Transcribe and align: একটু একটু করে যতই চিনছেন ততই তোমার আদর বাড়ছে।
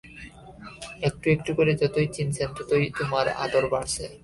একটু 1.07 1.25
একটু 1.35 1.51
করে 1.57 1.71
যতই 1.81 2.09
চিনছেন 2.15 2.49
ততই 2.57 2.85
তোমার 2.99 3.25
আদর 3.43 3.63
বাড়ছে। 3.73 4.03